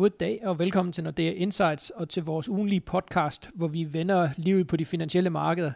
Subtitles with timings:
[0.00, 4.66] Goddag og velkommen til Nordea Insights og til vores ugenlige podcast, hvor vi vender livet
[4.66, 5.72] på de finansielle markeder.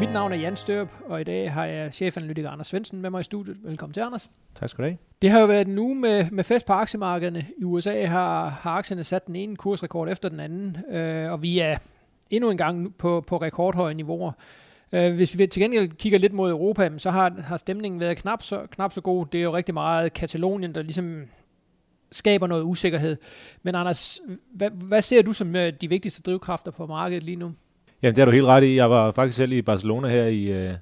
[0.00, 3.20] Mit navn er Jan Størp, og i dag har jeg chefanalytiker Anders Svensen med mig
[3.20, 3.56] i studiet.
[3.64, 4.30] Velkommen til, Anders.
[4.54, 4.98] Tak skal du have.
[5.22, 7.46] Det har jo været en uge med, med fest på aktiemarkederne.
[7.58, 11.58] I USA har, har aktierne sat den ene kursrekord efter den anden, øh, og vi
[11.58, 11.78] er
[12.30, 14.32] endnu en gang på, på rekordhøje niveauer.
[14.92, 18.42] Øh, hvis vi til gengæld kigger lidt mod Europa, så har, har stemningen været knap
[18.42, 19.26] så, knap så god.
[19.26, 21.24] Det er jo rigtig meget Katalonien, der ligesom
[22.12, 23.16] skaber noget usikkerhed.
[23.62, 24.20] Men Anders,
[24.54, 27.52] hvad, hvad ser du som øh, de vigtigste drivkræfter på markedet lige nu?
[28.02, 28.76] Jamen, det har du helt ret i.
[28.76, 30.74] Jeg var faktisk selv i Barcelona her i, øh,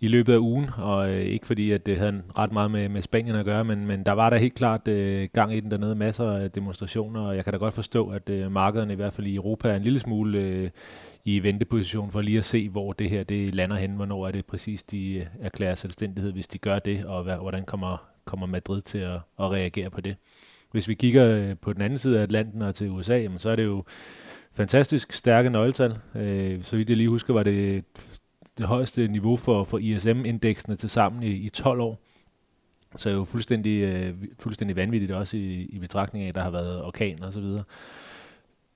[0.00, 3.02] i løbet af ugen, og øh, ikke fordi, at det havde ret meget med, med
[3.02, 5.94] Spanien at gøre, men, men der var der helt klart øh, gang i den dernede,
[5.94, 9.26] masser af demonstrationer, og jeg kan da godt forstå, at øh, markederne i hvert fald
[9.26, 10.70] i Europa er en lille smule øh,
[11.24, 14.46] i venteposition for lige at se, hvor det her det lander hen, hvornår er det
[14.46, 18.82] præcis, de øh, erklærer selvstændighed, hvis de gør det, og hvad, hvordan kommer, kommer Madrid
[18.82, 20.16] til at, at reagere på det.
[20.74, 23.48] Hvis vi kigger øh, på den anden side af Atlanten og til USA, jamen, så
[23.48, 23.84] er det jo
[24.54, 25.94] fantastisk stærke nøgletal.
[26.14, 27.84] Øh, så vidt jeg lige husker, var det
[28.58, 32.00] det højeste niveau for, for ISM-indeksene til sammen i, i 12 år.
[32.96, 36.50] Så er jo fuldstændig, øh, fuldstændig vanvittigt også i, i betragtning af, at der har
[36.50, 37.64] været orkan og så videre.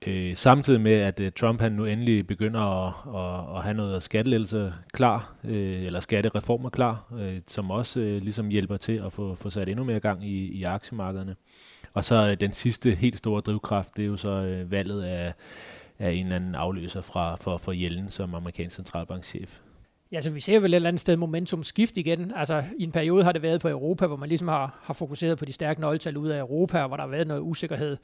[0.07, 4.03] Øh, samtidig med, at øh, Trump han nu endelig begynder at, at, at have noget
[4.03, 9.35] skattelettelse klar, øh, eller skattereformer klar, øh, som også øh, ligesom hjælper til at få,
[9.35, 11.35] få sat endnu mere gang i, i aktiemarkederne.
[11.93, 15.33] Og så øh, den sidste helt store drivkraft, det er jo så øh, valget af,
[15.99, 19.59] af en eller anden afløser fra, for, for Jellen som amerikansk centralbankchef.
[20.11, 22.31] Ja, så vi ser vel et eller andet sted momentum skift igen.
[22.35, 25.37] Altså i en periode har det været på Europa, hvor man ligesom har, har fokuseret
[25.37, 27.97] på de stærke nøgletal ud af Europa, hvor der har været noget usikkerhed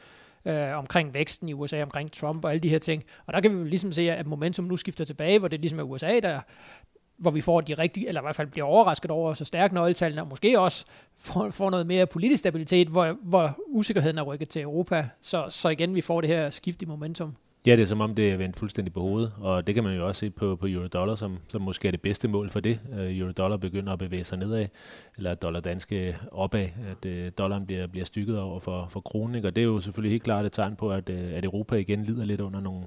[0.46, 3.04] øh, omkring væksten i USA, omkring Trump og alle de her ting.
[3.26, 5.80] Og der kan vi jo ligesom se, at momentum nu skifter tilbage, hvor det ligesom
[5.80, 6.40] er USA, der,
[7.18, 10.22] hvor vi får de rigtige, eller i hvert fald bliver overrasket over så stærke nøgletallene,
[10.22, 10.86] og måske også
[11.18, 15.10] får, får noget mere politisk stabilitet, hvor, hvor usikkerheden er rykket til Europa.
[15.22, 17.36] Så, så igen, vi får det her skift i momentum.
[17.66, 19.96] Ja, det er som om, det er vendt fuldstændig på hovedet, og det kan man
[19.96, 22.80] jo også se på, på euro-dollar, som, som måske er det bedste mål for det.
[22.92, 24.68] Uh, euro-dollar begynder at bevæge sig nedad,
[25.18, 29.62] eller dollar-danske opad, at uh, dollaren bliver, bliver stykket over for, for kronen, og det
[29.62, 32.42] er jo selvfølgelig helt klart et tegn på, at, uh, at Europa igen lider lidt
[32.42, 32.84] under nogle,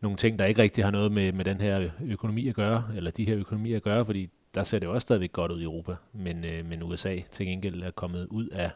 [0.00, 3.10] nogle ting, der ikke rigtig har noget med, med den her økonomi at gøre, eller
[3.10, 5.64] de her økonomier at gøre, fordi der ser det jo også stadigvæk godt ud i
[5.64, 8.70] Europa, men, øh, men USA til gengæld er kommet ud af,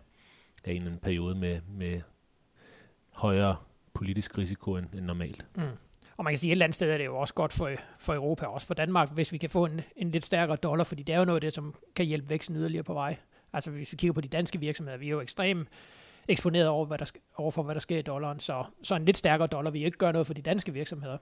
[0.64, 2.00] af en periode med, med
[3.10, 3.56] højere
[3.94, 5.46] politisk risiko end, end normalt.
[5.56, 5.62] Mm.
[6.16, 7.70] Og man kan sige, at et eller andet sted er det jo også godt for,
[7.98, 11.02] for Europa, også for Danmark, hvis vi kan få en, en lidt stærkere dollar, fordi
[11.02, 13.16] det er jo noget af det, som kan hjælpe væksten yderligere på vej.
[13.52, 15.68] Altså hvis vi kigger på de danske virksomheder, vi er jo ekstremt
[16.30, 19.16] eksponeret over, hvad der, over for, hvad der sker i dollaren, så, så en lidt
[19.16, 21.18] stærkere dollar vil ikke gøre noget for de danske virksomheder.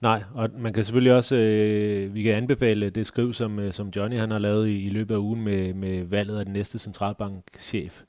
[0.00, 3.88] Nej, og man kan selvfølgelig også, øh, vi kan anbefale det skriv, som, øh, som
[3.96, 6.78] Johnny han har lavet i, i løbet af ugen med, med valget af den næste
[6.78, 8.02] centralbankchef.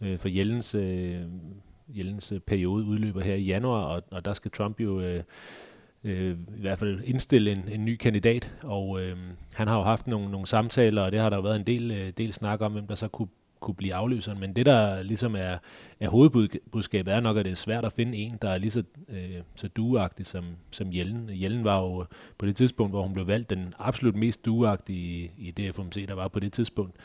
[0.00, 1.20] Øh, for Jellens øh,
[1.88, 5.22] Jellens periode udløber her i januar, og, og der skal Trump jo øh,
[6.04, 9.16] øh, i hvert fald indstille en, en ny kandidat, og øh,
[9.54, 11.92] han har jo haft nogle, nogle samtaler, og det har der jo været en del,
[11.92, 13.28] øh, del snak om, hvem der så kunne
[13.62, 15.56] kunne blive afløseren, men det der ligesom er,
[16.00, 18.82] er hovedbudskabet er nok, at det er svært at finde en, der er lige så,
[19.08, 21.30] øh, så duagtig som, som Jellen.
[21.32, 22.04] Jellen var jo
[22.38, 26.06] på det tidspunkt, hvor hun blev valgt, den absolut mest duagtige i, i det FMC,
[26.06, 26.96] der var på det tidspunkt.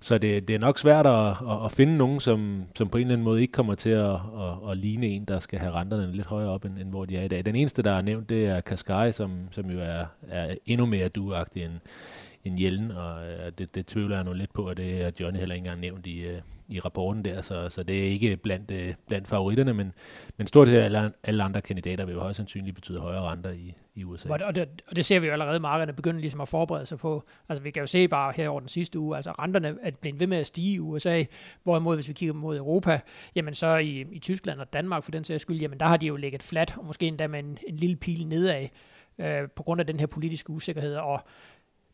[0.00, 3.02] Så det, det er nok svært at, at, at finde nogen, som, som på en
[3.02, 6.12] eller anden måde ikke kommer til at, at, at ligne en, der skal have renterne
[6.12, 7.46] lidt højere op, end, end hvor de er i dag.
[7.46, 11.08] Den eneste, der er nævnt, det er Kaskai, som, som jo er, er endnu mere
[11.08, 11.72] duagtig end,
[12.46, 15.38] en Jellen, og øh, det, det tvivler jeg nu lidt på, at det er Johnny
[15.38, 18.70] heller ikke engang nævnt i, øh, i rapporten der, så, så det er ikke blandt,
[18.70, 19.92] øh, blandt favoritterne, men,
[20.36, 23.74] men stort set alle, alle andre kandidater vil jo højst sandsynligt betyde højere renter i,
[23.94, 24.28] i USA.
[24.28, 27.22] Og det, og det ser vi jo allerede, markederne begynder ligesom at forberede sig på.
[27.48, 30.20] Altså vi kan jo se bare her over den sidste uge, altså renterne er blevet
[30.20, 31.24] ved med at stige i USA,
[31.62, 33.00] hvorimod hvis vi kigger mod Europa,
[33.34, 36.06] jamen så i, i Tyskland og Danmark for den sags skyld, jamen der har de
[36.06, 38.68] jo ligget flat, og måske endda med en, en lille pil nedad,
[39.18, 41.20] øh, på grund af den her politiske usikkerhed, og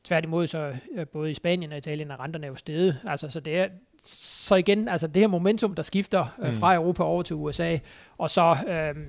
[0.04, 2.96] Tværtimod så øh, både i Spanien og Italien er renterne jo steget.
[3.06, 3.68] Altså, så, det er,
[3.98, 6.54] så igen, altså det her momentum, der skifter øh, mm.
[6.54, 7.78] fra Europa over til USA,
[8.19, 9.02] og så øh,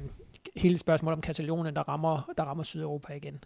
[0.55, 3.43] hele spørgsmålet om Katalonien, der rammer, der rammer Sydeuropa igen.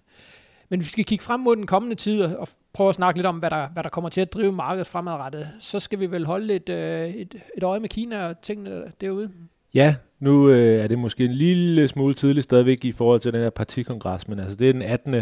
[0.69, 3.27] Men hvis vi skal kigge frem mod den kommende tid og prøve at snakke lidt
[3.27, 6.25] om, hvad der, hvad der kommer til at drive markedet fremadrettet, så skal vi vel
[6.25, 9.29] holde et, øh, et, et øje med Kina og tingene derude.
[9.73, 13.41] Ja, nu øh, er det måske en lille smule tidligt stadigvæk i forhold til den
[13.41, 15.15] her partikongres, men altså det er den 18.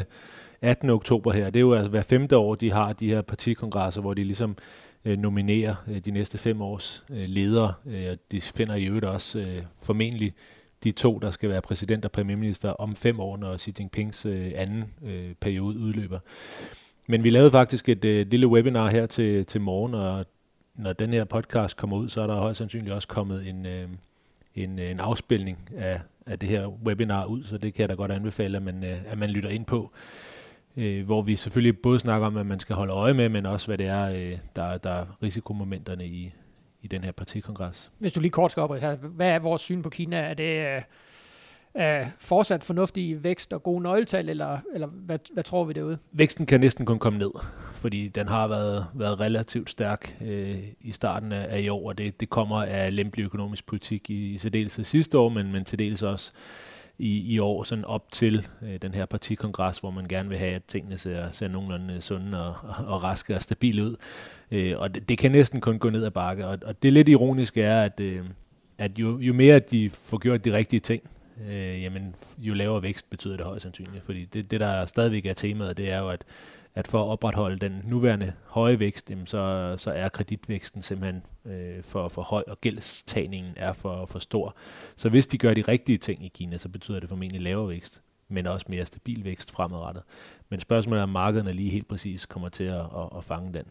[0.62, 0.90] 18.
[0.90, 1.50] oktober her.
[1.50, 4.57] Det er jo altså hver femte år, de har de her partikongresser, hvor de ligesom
[5.06, 7.74] øh, nominerer øh, de næste fem års øh, ledere.
[7.88, 10.34] Øh, de finder i øvrigt også øh, formentlig
[10.84, 14.52] de to, der skal være præsident og premierminister om fem år, når Xi Jinpings øh,
[14.56, 16.19] anden øh, periode udløber.
[17.08, 20.25] Men vi lavede faktisk et øh, lille webinar her til, til morgen, og
[20.75, 23.88] når den her podcast kommer ud, så er der højst sandsynligt også kommet en, øh,
[24.56, 27.94] en, øh, en afspilning af, af det her webinar ud, så det kan jeg da
[27.94, 29.92] godt anbefale, at man, øh, at man lytter ind på.
[30.77, 33.68] Øh, hvor vi selvfølgelig både snakker om, hvad man skal holde øje med, men også
[33.68, 36.33] hvad det er, øh, der, der er risikomomenterne i,
[36.81, 37.92] i den her partikongres.
[38.00, 40.18] Hvis du lige kort skal op, hvad er vores syn på Kina?
[40.18, 40.83] Er det
[41.77, 45.98] øh, fortsat fornuftig vækst og gode nøgletal, eller, eller hvad, hvad tror vi derude?
[46.12, 47.31] Væksten kan næsten kun komme ned,
[47.74, 51.98] fordi den har været, været relativt stærk øh, i starten af, af i år, og
[51.98, 55.80] det, det kommer af lempelig økonomisk politik i, i særdeleshed sidste år, men, men til
[55.80, 56.31] dels også
[56.97, 60.56] i, i år sådan op til øh, den her partikongres, hvor man gerne vil have,
[60.56, 63.95] at tingene ser, ser nogenlunde sunde og, og, og raske og stabile ud.
[64.51, 66.47] Øh, og det, det kan næsten kun gå ned ad bakke.
[66.47, 68.25] Og, og det lidt ironiske er, at, øh,
[68.77, 71.03] at jo, jo mere de får gjort de rigtige ting,
[71.50, 74.06] øh, jamen, jo lavere vækst betyder det højst sandsynligt.
[74.06, 76.25] Fordi det, det, der stadigvæk er temaet, det er jo, at,
[76.75, 81.83] at for at opretholde den nuværende høje vækst, jamen, så, så er kreditvæksten simpelthen øh,
[81.83, 84.56] for, for høj, og gældstagningen er for, for stor.
[84.95, 88.01] Så hvis de gør de rigtige ting i Kina, så betyder det formentlig lavere vækst
[88.27, 90.04] men også mere stabil vækst fremadrettet.
[90.50, 93.66] Men spørgsmålet er, om markederne lige helt præcis kommer til at, at, at fange den.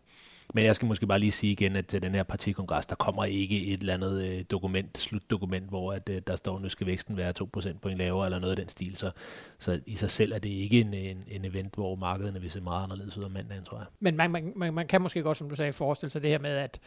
[0.54, 3.24] Men jeg skal måske bare lige sige igen, at til den her partikongres, der kommer
[3.24, 6.86] ikke et eller andet øh, dokument, slutdokument, hvor at, øh, der står, at nu skal
[6.86, 8.96] væksten være 2% på en lavere, eller noget af den stil.
[8.96, 9.10] Så,
[9.58, 12.50] så i sig selv er det ikke en, øh, en, en event, hvor markederne vil
[12.50, 13.86] se meget anderledes ud om mandagen, tror jeg.
[14.00, 16.38] Men man, man, man, man kan måske godt, som du sagde, forestille sig det her
[16.38, 16.80] med, at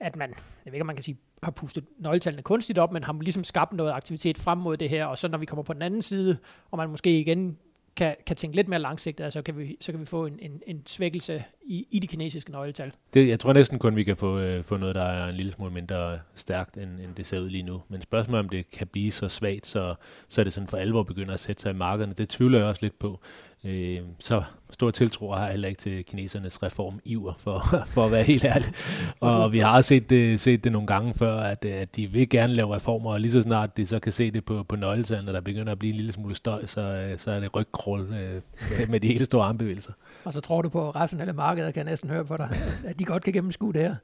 [0.00, 0.36] at man, jeg
[0.66, 3.72] ved ikke, om man kan sige, har pustet nøgletallene kunstigt op, men har ligesom skabt
[3.72, 6.38] noget aktivitet frem mod det her, og så når vi kommer på den anden side,
[6.70, 7.58] og man måske igen
[7.96, 10.62] kan, kan tænke lidt mere langsigtet, altså kan vi, så kan vi få en, en,
[10.66, 12.92] en svækkelse i, i de kinesiske nøgletal.
[13.14, 15.52] Det, jeg tror næsten kun, vi kan få, øh, få noget, der er en lille
[15.52, 17.82] smule mindre stærkt, end, end det ser ud lige nu.
[17.88, 19.94] Men spørgsmålet om det kan blive så svagt, så,
[20.28, 22.12] så er det sådan for alvor begynder at sætte sig i markederne.
[22.12, 23.20] Det tvivler jeg også lidt på.
[23.64, 27.64] Øh, så stor tiltro har jeg heller ikke til kinesernes reformiver, for,
[27.94, 28.72] for at være helt ærlig.
[29.20, 32.28] Og vi har set det, set det nogle gange før, at, øh, at de vil
[32.28, 35.32] gerne lave reformer, og lige så snart de så kan se det på, på nøgletallene,
[35.32, 38.42] der begynder at blive en lille smule støj, så, øh, så er det rygkrål øh,
[38.90, 39.92] med de hele store armbevægelser.
[40.24, 42.48] Og så tror du på rationelle markeder, kan næsten høre på dig,
[42.84, 43.94] at de godt kan gennemskue det her.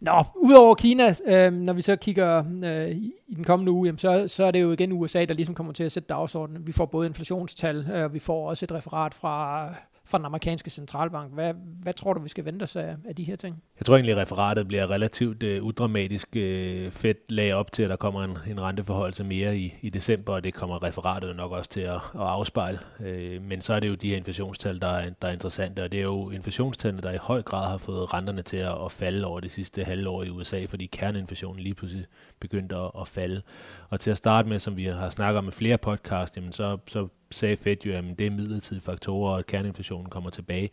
[0.00, 2.90] Nå, udover Kina, øh, når vi så kigger øh,
[3.28, 5.72] i den kommende uge, jamen, så, så er det jo igen USA, der ligesom kommer
[5.72, 6.66] til at sætte dagsordenen.
[6.66, 9.68] Vi får både inflationstal, øh, vi får også et referat fra
[10.08, 11.34] fra den amerikanske centralbank.
[11.34, 13.62] Hvad, hvad tror du, vi skal vente os af, af de her ting?
[13.80, 16.28] Jeg tror egentlig, at referatet bliver relativt uh, udramatisk.
[16.36, 19.90] Øh, uh, Fed lag op til, at der kommer en, en renteforholdelse mere i, i
[19.90, 22.78] december, og det kommer referatet nok også til at, at afspejle.
[23.00, 25.92] Uh, men så er det jo de her inflationstal, der er, der er interessante, og
[25.92, 29.26] det er jo inflationstallene, der i høj grad har fået renterne til at, at falde
[29.26, 32.06] over det sidste halvår i USA, fordi kerneinflationen lige pludselig
[32.40, 33.42] begyndte at, at falde.
[33.90, 36.78] Og til at starte med, som vi har snakket om i flere podcast, jamen så,
[36.86, 40.70] så sagde Fed jo, at det er midlertidige faktorer, og at kerneinflationen kommer tilbage.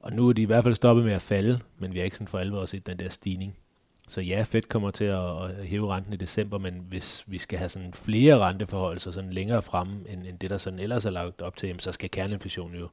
[0.00, 2.16] Og nu er de i hvert fald stoppet med at falde, men vi har ikke
[2.16, 3.56] sådan for alvor set den der stigning.
[4.08, 7.68] Så ja, Fed kommer til at, hæve renten i december, men hvis vi skal have
[7.68, 11.42] sådan flere renteforhold, så sådan længere frem, end, end det der sådan ellers er lagt
[11.42, 12.88] op til, så skal kerneinflationen jo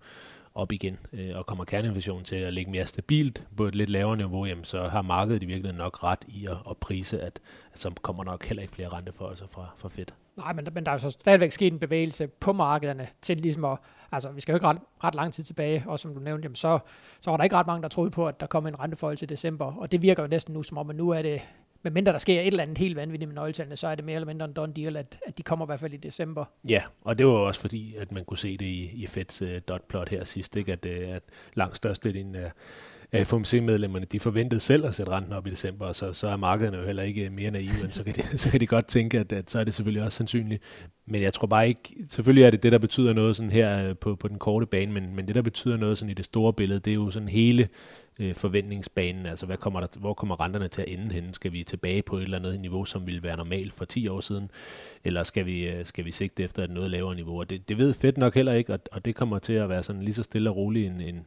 [0.56, 0.97] op igen.
[1.13, 4.63] Øh, og kommer kerneinflationen til at ligge mere stabilt på et lidt lavere niveau, jamen,
[4.63, 7.39] så har markedet i virkeligheden nok ret i at, at prise, at,
[7.74, 10.06] at så kommer nok heller ikke flere renteforholdelser fra, fra Fed.
[10.41, 13.65] Nej, men, men der er jo så stadigvæk sket en bevægelse på markederne til ligesom
[13.65, 13.77] at,
[14.11, 16.55] altså vi skal jo ikke ret, ret lang tid tilbage, og som du nævnte, jamen,
[16.55, 16.79] så,
[17.19, 19.29] så var der ikke ret mange, der troede på, at der kom en renteforhold til
[19.29, 21.41] december, og det virker jo næsten nu som om, at nu er det,
[21.83, 24.25] medmindre der sker et eller andet helt vanvittigt med nøgletallene, så er det mere eller
[24.25, 26.45] mindre en done deal, at, at de kommer i hvert fald i december.
[26.69, 29.49] Ja, og det var også fordi, at man kunne se det i, i Feds uh,
[29.68, 30.71] dotplot her sidst, ikke?
[30.71, 31.23] At, uh, at
[31.54, 32.51] langt størstedelen af uh,
[33.13, 36.77] FOMC-medlemmerne, de forventede selv at sætte renten op i december, og så, så er markederne
[36.77, 39.31] jo heller ikke mere naive, end så kan de, så kan de godt tænke, at,
[39.31, 40.63] at så er det selvfølgelig også sandsynligt.
[41.06, 43.95] Men jeg tror bare ikke, selvfølgelig er det det, der betyder noget sådan her øh,
[43.97, 46.53] på, på den korte bane, men, men det, der betyder noget sådan i det store
[46.53, 47.68] billede, det er jo sådan hele
[48.19, 51.33] øh, forventningsbanen, altså hvad kommer der, hvor kommer renterne til at ende henne?
[51.33, 54.21] Skal vi tilbage på et eller andet niveau, som ville være normalt for 10 år
[54.21, 54.51] siden,
[55.03, 57.39] eller skal vi, øh, skal vi sigte efter et noget lavere niveau?
[57.39, 59.83] Og det, det ved Fed nok heller ikke, og, og det kommer til at være
[59.83, 61.25] sådan lige så stille og roligt en, en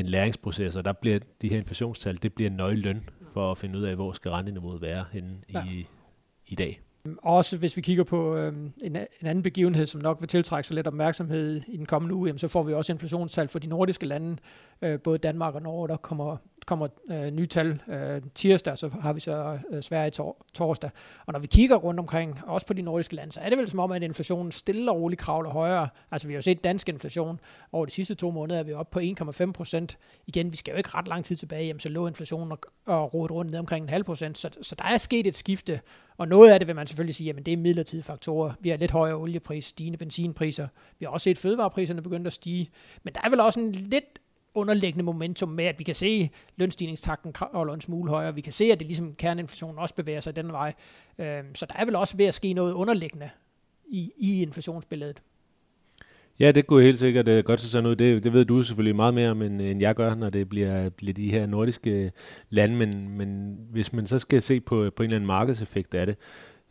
[0.00, 3.84] en læringsproces, og der bliver de her inflationstal, det bliver nøgløn for at finde ud
[3.84, 5.64] af, hvor skal renteniveauet være henne ja.
[5.64, 5.86] i,
[6.46, 6.80] i dag.
[7.22, 8.52] Også hvis vi kigger på øh,
[8.82, 12.26] en, en anden begivenhed, som nok vil tiltrække sig lidt opmærksomhed i den kommende uge,
[12.26, 14.36] jamen, så får vi også inflationstal for de nordiske lande,
[14.82, 16.36] øh, både Danmark og Norge, der kommer
[16.66, 20.90] kommer øh, nye tal øh, tirsdag, så har vi så øh, Sverige tor- torsdag.
[21.26, 23.68] Og når vi kigger rundt omkring, også på de nordiske lande, så er det vel
[23.68, 25.88] som om, at inflationen stille og roligt kravler højere.
[26.10, 27.40] Altså vi har jo set dansk inflation
[27.72, 29.98] over de sidste to måneder, er vi oppe på 1,5 procent.
[30.26, 33.14] Igen, vi skal jo ikke ret lang tid tilbage, jamen, så lå inflationen og, og
[33.14, 34.38] rodet rundt ned omkring en halv procent.
[34.38, 35.80] Så, så der er sket et skifte,
[36.18, 38.52] og noget af det vil man selvfølgelig sige, at det er midlertidige faktorer.
[38.60, 40.68] Vi har lidt højere oliepris, stigende benzinpriser.
[40.98, 42.70] Vi har også set fødevarepriserne begyndt at stige.
[43.02, 44.04] Men der er vel også en lidt
[44.54, 48.34] underliggende momentum med, at vi kan se lønstigningstakten holder en smule højere.
[48.34, 50.74] Vi kan se, at det ligesom kerneinflationen også bevæger sig den vej.
[51.18, 53.30] Øhm, så der er vel også ved at ske noget underliggende
[53.88, 55.22] i, i inflationsbilledet.
[56.40, 57.96] Ja, det kunne helt sikkert uh, godt se sådan ud.
[57.96, 60.88] Det, det ved du selvfølgelig meget mere om, end, end jeg gør, når det bliver,
[60.88, 62.12] bliver de her nordiske
[62.50, 62.76] lande.
[62.76, 66.16] Men, men hvis man så skal se på, på en eller anden markedseffekt af det,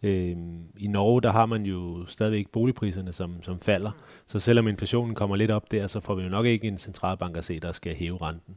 [0.04, 0.36] øh,
[0.78, 3.92] i Norge, der har man jo stadigvæk boligpriserne, som, som falder.
[4.28, 7.38] Så selvom inflationen kommer lidt op der, så får vi jo nok ikke en centralbank
[7.38, 8.56] at se, der skal hæve renten.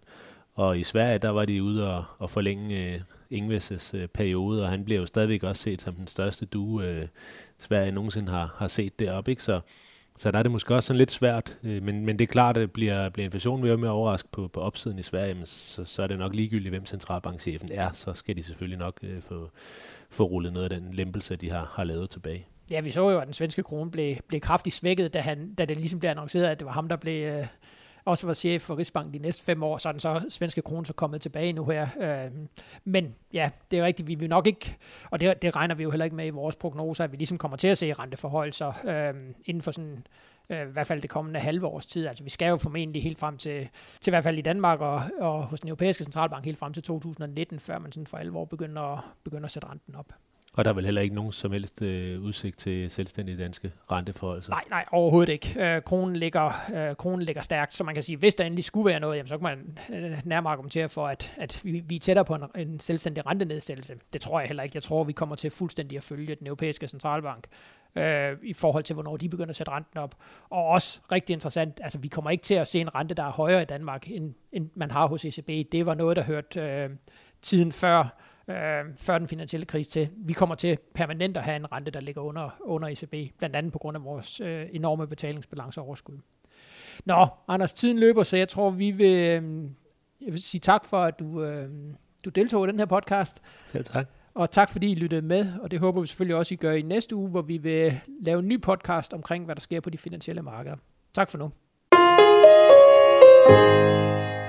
[0.54, 3.00] Og i Sverige, der var de ude og, og forlænge øh,
[3.32, 7.06] Ingves' øh, periode, og han bliver jo stadigvæk også set som den største due, øh,
[7.58, 9.30] Sverige nogensinde har, har set deroppe.
[9.30, 9.42] Ikke?
[9.42, 9.60] Så,
[10.18, 12.56] så der er det måske også sådan lidt svært, øh, men, men det er klart,
[12.56, 15.84] at bliver, bliver inflationen ved med at overraske på, på opsiden i Sverige, jamen, så,
[15.84, 19.50] så er det nok ligegyldigt, hvem centralbankchefen er, så skal de selvfølgelig nok øh, få,
[20.10, 22.46] få rullet noget af den lempelse, de har, har lavet tilbage.
[22.70, 25.64] Ja, vi så jo, at den svenske krone blev, blev kraftigt svækket, da, han, da
[25.64, 27.46] det ligesom blev annonceret, at det var ham, der blev, øh,
[28.04, 30.86] også var chef for Rigsbank de næste fem år, så er den så svenske krone
[30.86, 31.88] så kommet tilbage nu her.
[32.00, 32.30] Øh,
[32.84, 34.76] men ja, det er rigtigt, vi vil nok ikke,
[35.10, 37.38] og det, det regner vi jo heller ikke med i vores prognoser, at vi ligesom
[37.38, 40.06] kommer til at se renteforhold øh, inden for sådan
[40.50, 42.06] øh, i hvert fald det kommende halve års tid.
[42.06, 43.68] Altså vi skal jo formentlig helt frem til,
[44.00, 46.82] til i hvert fald i Danmark og, og hos den europæiske centralbank helt frem til
[46.82, 50.12] 2019, før man sådan for alvor begynder, begynder at sætte renten op.
[50.56, 54.42] Og der er vel heller ikke nogen som helst øh, udsigt til selvstændige danske renteforhold?
[54.48, 55.74] Nej, nej, overhovedet ikke.
[55.76, 58.90] Øh, kronen, ligger, øh, kronen ligger stærkt, så man kan sige, hvis der endelig skulle
[58.90, 62.00] være noget, jamen, så kan man øh, nærmere argumentere for, at, at vi, vi er
[62.00, 63.94] tættere på en, en selvstændig rentenedsættelse.
[64.12, 64.76] Det tror jeg heller ikke.
[64.76, 67.46] Jeg tror, vi kommer til fuldstændig at følge den europæiske centralbank
[67.96, 70.14] øh, i forhold til, hvornår de begynder at sætte renten op.
[70.50, 73.32] Og også rigtig interessant, altså vi kommer ikke til at se en rente, der er
[73.32, 75.72] højere i Danmark, end, end man har hos ECB.
[75.72, 76.90] Det var noget, der hørte øh,
[77.42, 78.18] tiden før
[78.48, 80.08] øh, før den finansielle krise til.
[80.16, 83.72] Vi kommer til permanent at have en rente, der ligger under, under ECB, blandt andet
[83.72, 86.18] på grund af vores øh, enorme betalingsbalanceoverskud.
[87.04, 89.70] Nå, Anders, tiden løber, så jeg tror, vi vil, øh,
[90.20, 91.68] jeg vil sige tak for, at du, øh,
[92.24, 93.42] du deltog i den her podcast.
[93.66, 94.08] Selv tak.
[94.34, 96.82] Og tak fordi I lyttede med, og det håber vi selvfølgelig også, I gør i
[96.82, 99.98] næste uge, hvor vi vil lave en ny podcast omkring, hvad der sker på de
[99.98, 100.76] finansielle markeder.
[101.14, 101.50] Tak for nu.
[103.44, 104.41] thank you